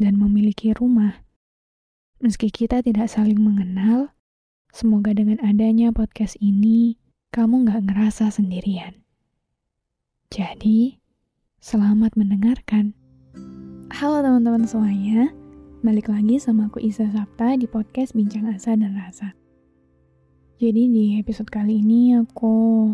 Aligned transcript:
dan 0.00 0.16
memiliki 0.16 0.72
rumah. 0.72 1.20
Meski 2.22 2.48
kita 2.48 2.80
tidak 2.80 3.10
saling 3.10 3.42
mengenal, 3.42 4.14
semoga 4.70 5.12
dengan 5.12 5.42
adanya 5.42 5.90
podcast 5.90 6.38
ini, 6.38 6.96
kamu 7.34 7.66
nggak 7.66 7.90
ngerasa 7.90 8.30
sendirian. 8.30 9.02
Jadi, 10.32 11.02
selamat 11.60 12.16
mendengarkan. 12.16 12.96
Halo 13.92 14.24
teman-teman 14.24 14.64
semuanya, 14.64 15.28
balik 15.84 16.08
lagi 16.08 16.40
sama 16.40 16.72
aku 16.72 16.80
Isa 16.80 17.04
Sapta 17.12 17.58
di 17.60 17.68
podcast 17.68 18.16
Bincang 18.16 18.48
Asa 18.48 18.72
dan 18.72 18.96
Rasa. 18.96 19.36
Jadi 20.62 20.88
di 20.88 21.04
episode 21.18 21.50
kali 21.50 21.82
ini 21.82 22.14
aku 22.16 22.88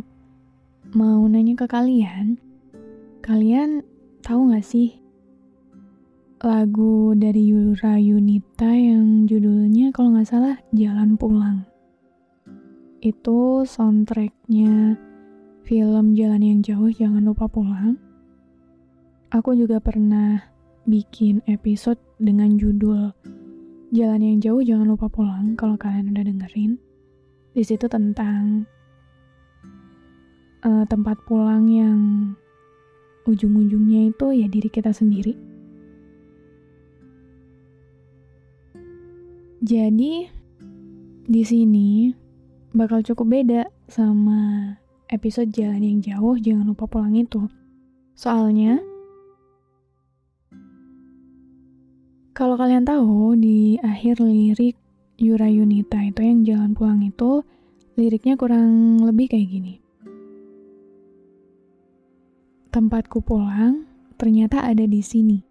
mau 0.96 1.20
nanya 1.28 1.52
ke 1.52 1.68
kalian, 1.68 2.40
kalian 3.20 3.84
tahu 4.24 4.50
nggak 4.50 4.64
sih 4.64 4.96
lagu 6.38 7.18
dari 7.18 7.50
Yura 7.50 7.98
Yunita 7.98 8.70
yang 8.70 9.26
judulnya 9.26 9.90
kalau 9.90 10.14
nggak 10.14 10.28
salah 10.30 10.54
Jalan 10.70 11.18
Pulang. 11.18 11.66
Itu 13.02 13.66
soundtracknya 13.66 14.94
film 15.66 16.14
Jalan 16.14 16.42
yang 16.46 16.60
Jauh 16.62 16.94
Jangan 16.94 17.26
Lupa 17.26 17.50
Pulang. 17.50 17.98
Aku 19.34 19.58
juga 19.58 19.82
pernah 19.82 20.38
bikin 20.86 21.42
episode 21.50 21.98
dengan 22.22 22.54
judul 22.54 23.10
Jalan 23.90 24.22
yang 24.22 24.38
Jauh 24.38 24.62
Jangan 24.62 24.94
Lupa 24.94 25.10
Pulang 25.10 25.58
kalau 25.58 25.74
kalian 25.74 26.14
udah 26.14 26.22
dengerin. 26.22 26.78
Di 27.50 27.66
situ 27.66 27.90
tentang 27.90 28.62
uh, 30.62 30.86
tempat 30.86 31.18
pulang 31.26 31.66
yang 31.66 31.98
ujung-ujungnya 33.26 34.14
itu 34.14 34.26
ya 34.38 34.46
diri 34.46 34.70
kita 34.70 34.94
sendiri 34.94 35.47
Jadi 39.58 40.30
di 41.28 41.42
sini 41.42 42.14
bakal 42.70 43.02
cukup 43.02 43.26
beda 43.26 43.62
sama 43.90 44.72
episode 45.10 45.50
Jalan 45.50 45.82
yang 45.82 45.98
Jauh, 45.98 46.38
jangan 46.38 46.70
lupa 46.70 46.86
pulang 46.86 47.18
itu. 47.18 47.50
Soalnya 48.14 48.78
kalau 52.38 52.54
kalian 52.54 52.86
tahu 52.86 53.34
di 53.34 53.82
akhir 53.82 54.22
lirik 54.22 54.78
Yura 55.18 55.50
Yunita 55.50 55.98
itu 56.06 56.22
yang 56.22 56.46
jalan 56.46 56.70
pulang 56.78 57.02
itu 57.02 57.42
liriknya 57.98 58.38
kurang 58.38 59.02
lebih 59.02 59.26
kayak 59.26 59.50
gini. 59.50 59.74
Tempatku 62.70 63.26
pulang 63.26 63.90
ternyata 64.14 64.62
ada 64.62 64.86
di 64.86 65.02
sini. 65.02 65.42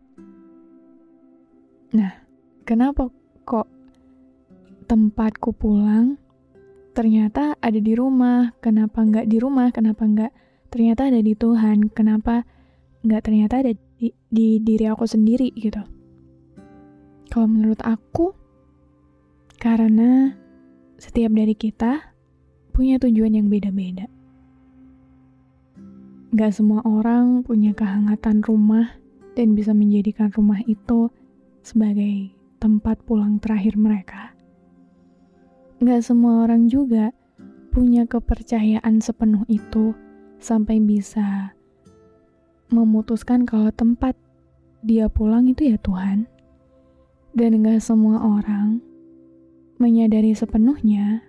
Nah, 1.91 2.23
kenapa 2.63 3.11
kok 3.43 3.76
tempatku 4.87 5.51
pulang 5.51 6.15
ternyata 6.95 7.53
ada 7.59 7.77
di 7.77 7.93
rumah. 7.93 8.55
Kenapa 8.63 9.03
nggak 9.03 9.27
di 9.27 9.37
rumah? 9.37 9.69
Kenapa 9.69 10.07
nggak 10.07 10.31
ternyata 10.71 11.11
ada 11.11 11.19
di 11.21 11.35
Tuhan? 11.35 11.91
Kenapa 11.91 12.47
nggak 13.03 13.21
ternyata 13.21 13.61
ada 13.61 13.75
di, 13.75 14.09
di 14.31 14.57
diri 14.63 14.87
aku 14.87 15.03
sendiri 15.05 15.51
gitu? 15.53 15.83
Kalau 17.27 17.45
menurut 17.45 17.83
aku, 17.83 18.31
karena 19.59 20.31
setiap 20.97 21.29
dari 21.35 21.53
kita 21.53 22.15
punya 22.71 22.97
tujuan 22.97 23.35
yang 23.35 23.51
beda-beda. 23.51 24.07
Gak 26.33 26.53
semua 26.53 26.85
orang 26.85 27.41
punya 27.41 27.73
kehangatan 27.73 28.45
rumah 28.45 28.95
dan 29.33 29.53
bisa 29.53 29.75
menjadikan 29.75 30.29
rumah 30.33 30.61
itu 30.65 31.09
sebagai 31.61 32.31
tempat 32.57 33.01
pulang 33.05 33.37
terakhir 33.37 33.77
mereka 33.77 34.36
Gak 35.77 36.01
semua 36.01 36.41
orang 36.41 36.65
juga 36.65 37.13
punya 37.69 38.09
kepercayaan 38.09 38.97
sepenuh 38.97 39.45
itu 39.45 39.93
sampai 40.41 40.81
bisa 40.81 41.53
memutuskan 42.73 43.45
kalau 43.45 43.69
tempat 43.69 44.17
dia 44.81 45.05
pulang 45.05 45.45
itu 45.45 45.69
ya 45.69 45.77
Tuhan. 45.77 46.25
Dan 47.37 47.61
gak 47.61 47.85
semua 47.85 48.17
orang 48.17 48.81
menyadari 49.77 50.33
sepenuhnya 50.33 51.21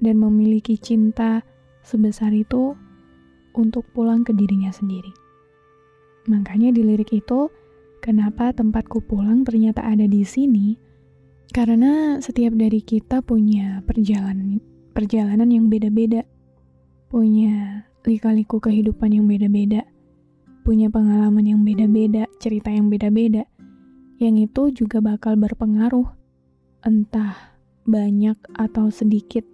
dan 0.00 0.16
memiliki 0.16 0.80
cinta 0.80 1.44
sebesar 1.84 2.32
itu 2.32 2.72
untuk 3.52 3.84
pulang 3.92 4.24
ke 4.24 4.32
dirinya 4.32 4.72
sendiri. 4.72 5.12
Makanya 6.32 6.72
di 6.72 6.80
lirik 6.80 7.12
itu, 7.12 7.52
kenapa 8.00 8.56
tempatku 8.56 9.04
pulang 9.04 9.44
ternyata 9.44 9.84
ada 9.84 10.08
di 10.08 10.24
sini, 10.24 10.80
karena 11.52 12.16
setiap 12.24 12.56
dari 12.56 12.80
kita 12.80 13.20
punya 13.20 13.84
perjalanan 13.84 14.58
perjalanan 14.96 15.48
yang 15.52 15.68
beda-beda. 15.68 16.24
Punya 17.12 17.84
lika-liku 18.08 18.56
kehidupan 18.56 19.12
yang 19.12 19.28
beda-beda. 19.28 19.84
Punya 20.64 20.88
pengalaman 20.88 21.44
yang 21.44 21.60
beda-beda, 21.60 22.24
cerita 22.40 22.72
yang 22.72 22.88
beda-beda. 22.88 23.44
Yang 24.16 24.48
itu 24.48 24.62
juga 24.84 25.04
bakal 25.04 25.36
berpengaruh 25.36 26.08
entah 26.88 27.36
banyak 27.84 28.38
atau 28.56 28.88
sedikit 28.88 29.44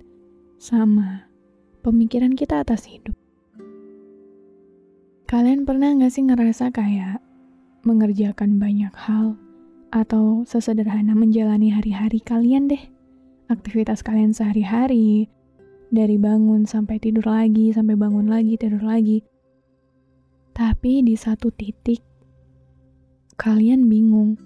sama 0.60 1.26
pemikiran 1.82 2.38
kita 2.38 2.62
atas 2.62 2.86
hidup. 2.86 3.18
Kalian 5.26 5.66
pernah 5.66 5.92
gak 5.98 6.12
sih 6.14 6.24
ngerasa 6.24 6.70
kayak 6.72 7.20
mengerjakan 7.84 8.56
banyak 8.60 8.92
hal, 8.96 9.36
atau 9.88 10.44
sesederhana 10.44 11.16
menjalani 11.16 11.72
hari-hari 11.72 12.20
kalian 12.20 12.68
deh. 12.68 12.80
Aktivitas 13.48 14.04
kalian 14.04 14.36
sehari-hari, 14.36 15.32
dari 15.88 16.20
bangun 16.20 16.68
sampai 16.68 17.00
tidur 17.00 17.24
lagi, 17.24 17.72
sampai 17.72 17.96
bangun 17.96 18.28
lagi, 18.28 18.60
tidur 18.60 18.84
lagi. 18.84 19.24
Tapi 20.52 21.00
di 21.00 21.16
satu 21.16 21.48
titik, 21.48 22.04
kalian 23.40 23.88
bingung. 23.88 24.36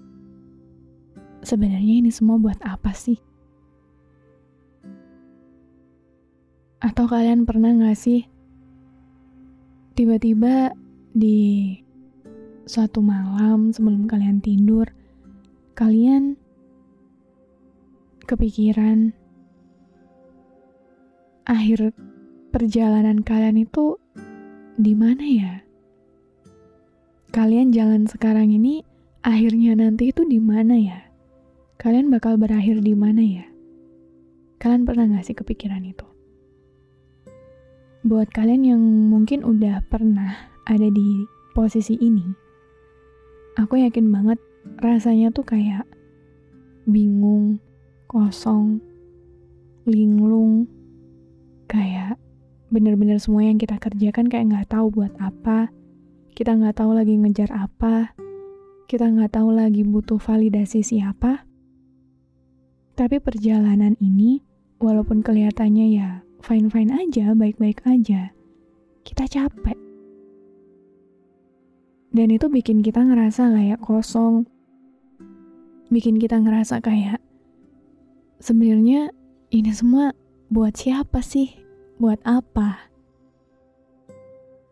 Sebenarnya 1.43 1.99
ini 1.99 2.07
semua 2.07 2.39
buat 2.39 2.59
apa 2.63 2.95
sih? 2.95 3.19
Atau 6.79 7.07
kalian 7.07 7.43
pernah 7.43 7.71
gak 7.75 7.99
sih 7.99 8.27
tiba-tiba 9.93 10.73
di 11.13 11.77
suatu 12.65 13.03
malam 13.03 13.69
sebelum 13.69 14.09
kalian 14.09 14.41
tidur, 14.41 14.87
kalian 15.73 16.37
kepikiran 18.29 19.09
akhir 21.49 21.97
perjalanan 22.53 23.25
kalian 23.25 23.57
itu 23.57 23.97
di 24.77 24.93
mana 24.93 25.25
ya? 25.25 25.53
Kalian 27.33 27.73
jalan 27.73 28.05
sekarang 28.05 28.53
ini 28.53 28.85
akhirnya 29.25 29.73
nanti 29.73 30.13
itu 30.13 30.21
di 30.29 30.37
mana 30.37 30.77
ya? 30.77 31.09
Kalian 31.81 32.13
bakal 32.13 32.37
berakhir 32.37 32.77
di 32.85 32.93
mana 32.93 33.25
ya? 33.25 33.45
Kalian 34.61 34.85
pernah 34.85 35.09
gak 35.09 35.25
sih 35.25 35.33
kepikiran 35.33 35.81
itu? 35.89 36.05
Buat 38.05 38.29
kalian 38.29 38.61
yang 38.61 38.83
mungkin 39.09 39.41
udah 39.41 39.81
pernah 39.89 40.53
ada 40.69 40.85
di 40.85 41.25
posisi 41.57 41.97
ini, 41.97 42.29
aku 43.57 43.81
yakin 43.81 44.13
banget 44.13 44.37
rasanya 44.79 45.31
tuh 45.31 45.47
kayak 45.47 45.87
bingung, 46.83 47.59
kosong, 48.11 48.83
linglung, 49.87 50.67
kayak 51.71 52.19
bener-bener 52.73 53.21
semua 53.21 53.45
yang 53.45 53.61
kita 53.61 53.77
kerjakan 53.77 54.27
kayak 54.27 54.49
nggak 54.49 54.69
tahu 54.71 54.89
buat 54.91 55.13
apa, 55.21 55.69
kita 56.33 56.57
nggak 56.57 56.81
tahu 56.81 56.91
lagi 56.97 57.13
ngejar 57.15 57.53
apa, 57.53 58.11
kita 58.89 59.09
nggak 59.09 59.33
tahu 59.33 59.53
lagi 59.53 59.85
butuh 59.85 60.17
validasi 60.17 60.81
siapa. 60.81 61.45
Tapi 62.93 63.17
perjalanan 63.17 63.97
ini, 63.97 64.41
walaupun 64.77 65.25
kelihatannya 65.25 65.87
ya 65.97 66.09
fine-fine 66.43 66.93
aja, 66.93 67.33
baik-baik 67.33 67.81
aja, 67.87 68.35
kita 69.01 69.25
capek. 69.25 69.79
Dan 72.13 72.29
itu 72.29 72.45
bikin 72.45 72.85
kita 72.85 73.01
ngerasa 73.01 73.49
kayak 73.49 73.81
kosong, 73.81 74.45
bikin 75.91 76.21
kita 76.21 76.39
ngerasa 76.39 76.79
kayak 76.79 77.19
sebenarnya 78.39 79.11
ini 79.51 79.71
semua 79.73 80.15
buat 80.53 80.77
siapa 80.77 81.19
sih? 81.19 81.63
buat 82.03 82.19
apa? 82.27 82.91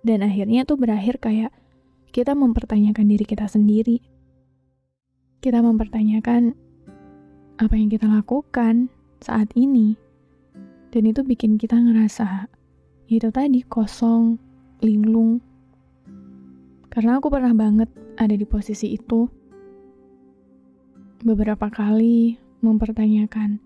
Dan 0.01 0.25
akhirnya 0.25 0.65
tuh 0.65 0.75
berakhir 0.75 1.21
kayak 1.21 1.53
kita 2.11 2.33
mempertanyakan 2.33 3.07
diri 3.07 3.23
kita 3.23 3.45
sendiri. 3.45 4.01
Kita 5.39 5.61
mempertanyakan 5.61 6.51
apa 7.61 7.73
yang 7.77 7.87
kita 7.87 8.09
lakukan 8.09 8.89
saat 9.21 9.47
ini. 9.55 9.95
Dan 10.91 11.07
itu 11.07 11.23
bikin 11.23 11.55
kita 11.55 11.79
ngerasa 11.79 12.51
itu 13.07 13.31
tadi 13.31 13.63
kosong, 13.63 14.35
linglung. 14.83 15.39
Karena 16.91 17.21
aku 17.21 17.31
pernah 17.31 17.55
banget 17.55 17.87
ada 18.19 18.35
di 18.35 18.43
posisi 18.43 18.97
itu. 18.97 19.29
Beberapa 21.21 21.69
kali 21.69 22.41
mempertanyakan 22.65 23.62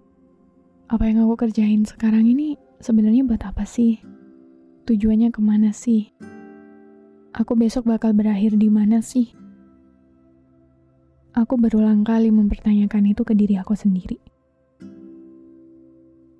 apa 0.91 1.03
yang 1.07 1.23
aku 1.23 1.47
kerjain 1.47 1.87
sekarang 1.87 2.27
ini 2.27 2.59
sebenarnya 2.83 3.23
buat 3.23 3.39
apa 3.47 3.63
sih? 3.63 4.03
Tujuannya 4.83 5.31
ke 5.31 5.39
mana 5.39 5.71
sih? 5.71 6.11
Aku 7.31 7.55
besok 7.55 7.87
bakal 7.87 8.11
berakhir 8.11 8.59
di 8.59 8.67
mana 8.67 8.99
sih? 8.99 9.31
Aku 11.31 11.55
berulang 11.55 12.03
kali 12.03 12.27
mempertanyakan 12.27 13.15
itu 13.15 13.23
ke 13.23 13.31
diri 13.31 13.55
aku 13.55 13.71
sendiri. 13.71 14.19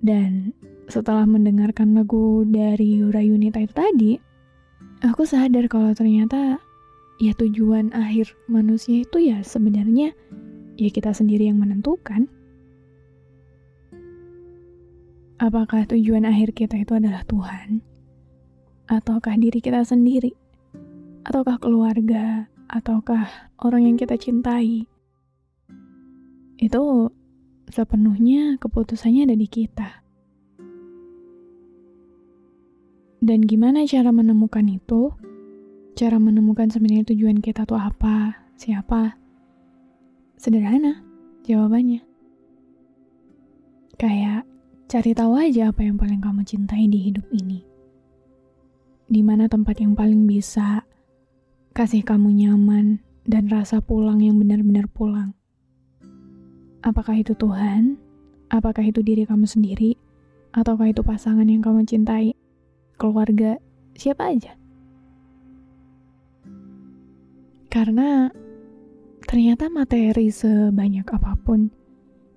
Dan 0.04 0.52
setelah 0.84 1.24
mendengarkan 1.24 1.96
lagu 1.96 2.44
dari 2.44 3.00
Yura 3.00 3.24
Yunita 3.24 3.64
itu 3.64 3.72
tadi, 3.72 4.12
aku 5.00 5.24
sadar 5.24 5.64
kalau 5.72 5.96
ternyata 5.96 6.60
ya 7.16 7.32
tujuan 7.40 7.96
akhir 7.96 8.36
manusia 8.52 9.00
itu 9.00 9.32
ya 9.32 9.40
sebenarnya 9.40 10.12
ya 10.76 10.88
kita 10.92 11.16
sendiri 11.16 11.48
yang 11.48 11.56
menentukan. 11.56 12.28
Apakah 15.36 15.84
tujuan 15.88 16.24
akhir 16.24 16.56
kita 16.56 16.80
itu 16.80 16.96
adalah 16.96 17.20
Tuhan? 17.28 17.84
Ataukah 18.88 19.36
diri 19.36 19.60
kita 19.60 19.84
sendiri? 19.84 20.32
Ataukah 21.28 21.60
keluarga? 21.60 22.48
Ataukah 22.68 23.52
orang 23.60 23.84
yang 23.84 23.96
kita 24.00 24.16
cintai? 24.16 24.88
Itu 26.56 27.12
sepenuhnya 27.68 28.56
keputusannya 28.56 29.28
ada 29.28 29.36
di 29.36 29.48
kita. 29.48 30.06
Dan 33.20 33.44
gimana 33.44 33.84
cara 33.84 34.08
menemukan 34.14 34.64
itu? 34.70 35.12
Cara 35.96 36.16
menemukan 36.20 36.68
sebenarnya 36.68 37.12
tujuan 37.12 37.44
kita 37.44 37.64
tuh 37.68 37.80
apa? 37.80 38.48
Siapa? 38.56 39.25
Sederhana 40.36 41.02
jawabannya. 41.44 42.00
Kayak 43.96 44.46
Cari 44.86 45.18
tahu 45.18 45.34
aja 45.34 45.74
apa 45.74 45.82
yang 45.82 45.98
paling 45.98 46.22
kamu 46.22 46.46
cintai 46.46 46.86
di 46.86 47.10
hidup 47.10 47.26
ini. 47.34 47.66
Di 49.10 49.18
mana 49.18 49.50
tempat 49.50 49.82
yang 49.82 49.98
paling 49.98 50.30
bisa 50.30 50.86
kasih 51.74 52.06
kamu 52.06 52.30
nyaman 52.30 53.02
dan 53.26 53.50
rasa 53.50 53.82
pulang 53.82 54.22
yang 54.22 54.38
benar-benar 54.38 54.86
pulang. 54.86 55.34
Apakah 56.86 57.18
itu 57.18 57.34
Tuhan? 57.34 57.98
Apakah 58.46 58.86
itu 58.86 59.02
diri 59.02 59.26
kamu 59.26 59.50
sendiri? 59.50 59.98
Ataukah 60.54 60.86
itu 60.86 61.02
pasangan 61.02 61.50
yang 61.50 61.66
kamu 61.66 61.82
cintai? 61.82 62.38
Keluarga? 62.94 63.58
Siapa 63.98 64.30
aja? 64.30 64.54
Karena 67.74 68.30
ternyata 69.36 69.68
materi 69.68 70.32
sebanyak 70.32 71.04
apa 71.12 71.36
pun 71.36 71.68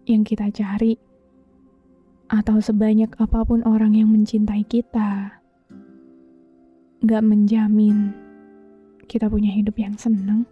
yang 0.03 0.27
kita 0.27 0.51
cari 0.51 0.99
atau 2.27 2.59
sebanyak 2.59 3.07
apa 3.15 3.39
pun 3.47 3.63
orang 3.63 3.95
yang 3.95 4.11
mencintai 4.11 4.67
kita, 4.67 5.39
gak 6.99 7.23
menjamin 7.23 8.11
kita 9.07 9.31
punya 9.31 9.47
hidup 9.47 9.79
yang 9.79 9.95
seneng, 9.95 10.43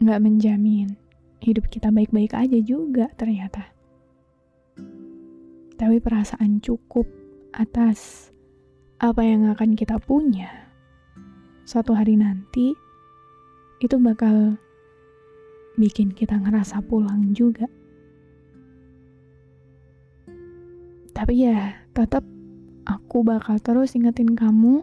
gak 0.00 0.16
menjamin 0.16 0.96
hidup 1.44 1.68
kita 1.68 1.92
baik-baik 1.92 2.32
aja 2.32 2.56
juga 2.64 3.12
ternyata. 3.20 3.68
Tapi 5.76 6.00
perasaan 6.00 6.64
cukup 6.64 7.04
atas 7.52 8.32
apa 8.96 9.20
yang 9.28 9.44
akan 9.52 9.76
kita 9.76 10.00
punya 10.00 10.72
suatu 11.68 11.92
hari 11.92 12.16
nanti 12.16 12.72
itu 13.84 14.00
bakal 14.00 14.56
bikin 15.78 16.10
kita 16.10 16.34
ngerasa 16.42 16.82
pulang 16.82 17.30
juga. 17.30 17.70
Tapi 21.14 21.34
ya, 21.46 21.86
tetap 21.94 22.26
aku 22.86 23.22
bakal 23.22 23.62
terus 23.62 23.94
ingetin 23.94 24.34
kamu, 24.34 24.82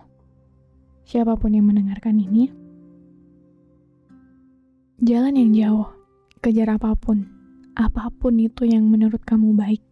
siapa 1.03 1.36
pun 1.36 1.51
yang 1.56 1.68
mendengarkan 1.68 2.19
ini, 2.19 2.51
jalan 5.03 5.36
yang 5.36 5.51
jauh, 5.56 5.88
kejar 6.39 6.75
apa 6.75 6.95
pun, 6.95 7.27
apa 7.75 8.12
pun 8.19 8.36
itu 8.39 8.68
yang 8.68 8.88
menurut 8.88 9.24
kamu 9.24 9.56
baik, 9.56 9.83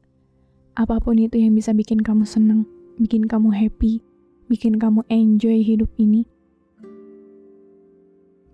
apa 0.76 1.00
pun 1.00 1.20
itu 1.20 1.40
yang 1.40 1.56
bisa 1.56 1.72
bikin 1.72 2.04
kamu 2.04 2.28
seneng, 2.28 2.68
bikin 3.00 3.24
kamu 3.24 3.52
happy, 3.52 4.04
bikin 4.52 4.80
kamu 4.80 5.04
enjoy 5.08 5.64
hidup 5.64 5.92
ini. 5.96 6.28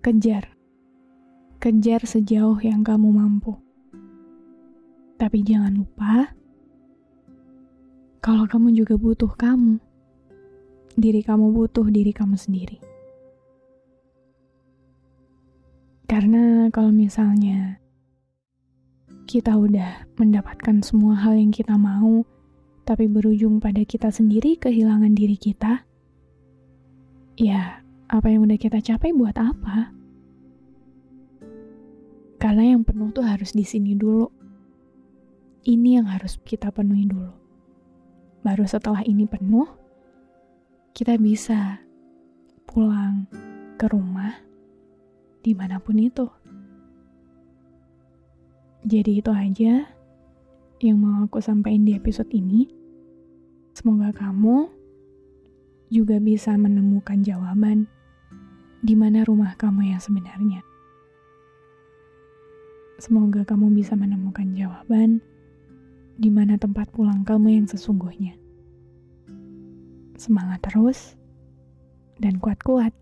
Kejar, 0.00 0.49
kejar 1.60 2.00
sejauh 2.08 2.56
yang 2.64 2.80
kamu 2.80 3.12
mampu. 3.12 3.52
Tapi 5.20 5.44
jangan 5.44 5.76
lupa, 5.76 6.32
kalau 8.24 8.48
kamu 8.48 8.72
juga 8.72 8.96
butuh 8.96 9.28
kamu, 9.36 9.76
diri 10.96 11.20
kamu 11.20 11.52
butuh 11.52 11.84
diri 11.92 12.16
kamu 12.16 12.40
sendiri. 12.40 12.80
Karena 16.08 16.72
kalau 16.72 16.88
misalnya 16.88 17.76
kita 19.28 19.52
udah 19.52 20.08
mendapatkan 20.16 20.80
semua 20.80 21.12
hal 21.20 21.36
yang 21.36 21.52
kita 21.52 21.76
mau, 21.76 22.24
tapi 22.88 23.04
berujung 23.04 23.60
pada 23.60 23.84
kita 23.84 24.08
sendiri 24.08 24.56
kehilangan 24.56 25.12
diri 25.12 25.36
kita, 25.36 25.84
ya 27.36 27.84
apa 28.08 28.26
yang 28.32 28.48
udah 28.48 28.56
kita 28.56 28.80
capai 28.80 29.12
buat 29.12 29.36
apa? 29.36 29.99
Karena 32.40 32.72
yang 32.72 32.82
penuh 32.82 33.12
tuh 33.12 33.22
harus 33.22 33.52
di 33.52 33.62
sini 33.62 33.92
dulu. 33.92 34.32
Ini 35.60 36.00
yang 36.00 36.08
harus 36.08 36.40
kita 36.40 36.72
penuhi 36.72 37.04
dulu 37.04 37.40
baru 38.40 38.64
setelah 38.64 39.04
ini 39.04 39.28
penuh, 39.28 39.68
kita 40.96 41.20
bisa 41.20 41.80
pulang 42.64 43.28
ke 43.76 43.84
rumah 43.88 44.32
di 45.44 45.52
mana 45.52 45.76
pun 45.80 46.00
itu. 46.00 46.26
Jadi 48.80 49.20
itu 49.20 49.28
aja 49.28 49.84
yang 50.80 50.96
mau 50.96 51.28
aku 51.28 51.44
sampaikan 51.44 51.84
di 51.84 51.92
episode 51.92 52.32
ini. 52.32 52.64
Semoga 53.76 54.12
kamu 54.16 54.72
juga 55.92 56.16
bisa 56.16 56.56
menemukan 56.56 57.20
jawaban 57.20 57.84
di 58.80 58.96
mana 58.96 59.20
rumah 59.28 59.52
kamu 59.60 59.92
yang 59.92 60.00
sebenarnya. 60.00 60.64
Semoga 63.00 63.48
kamu 63.48 63.72
bisa 63.72 63.96
menemukan 63.96 64.52
jawaban 64.52 65.24
di 66.20 66.28
mana 66.28 66.60
tempat 66.60 66.92
pulang 66.92 67.24
kamu 67.24 67.56
yang 67.56 67.64
sesungguhnya. 67.64 68.36
Semangat 70.20 70.60
terus 70.68 71.16
dan 72.20 72.36
kuat-kuat. 72.36 72.92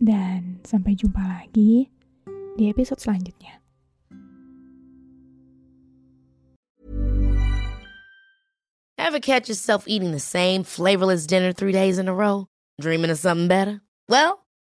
Dan 0.00 0.64
sampai 0.64 0.96
jumpa 0.96 1.20
lagi 1.20 1.92
di 2.56 2.64
episode 2.72 2.96
selanjutnya. 2.96 3.60
Ever 8.96 9.20
catch 9.20 9.52
yourself 9.52 9.84
eating 9.84 10.16
the 10.16 10.22
same 10.22 10.64
flavorless 10.64 11.28
dinner 11.28 11.52
three 11.52 11.76
days 11.76 12.00
in 12.00 12.08
a 12.08 12.16
row? 12.16 12.48
Dreaming 12.80 13.12
of 13.12 13.20
something 13.20 13.52
better? 13.52 13.84
Well, 14.08 14.41